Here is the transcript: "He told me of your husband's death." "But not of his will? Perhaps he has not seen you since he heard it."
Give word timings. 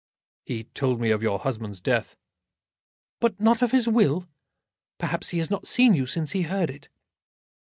"He 0.47 0.63
told 0.63 0.99
me 0.99 1.11
of 1.11 1.21
your 1.21 1.37
husband's 1.37 1.79
death." 1.79 2.15
"But 3.19 3.39
not 3.39 3.61
of 3.61 3.69
his 3.69 3.87
will? 3.87 4.27
Perhaps 4.97 5.29
he 5.29 5.37
has 5.37 5.51
not 5.51 5.67
seen 5.67 5.93
you 5.93 6.07
since 6.07 6.31
he 6.31 6.41
heard 6.41 6.71
it." 6.71 6.89